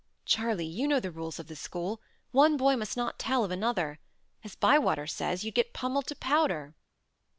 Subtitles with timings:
[0.25, 2.01] "Charley, you know the rules of the school:
[2.31, 3.99] one boy must not tell of another.
[4.43, 6.73] As Bywater says, you'd get pummelled to powder."